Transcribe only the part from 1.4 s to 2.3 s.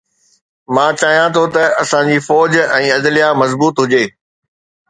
ته اسان جي